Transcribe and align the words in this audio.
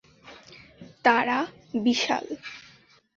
তারা 1.05 1.37
বিশাল। 1.83 2.25